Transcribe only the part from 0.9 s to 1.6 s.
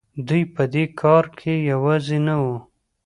کار کې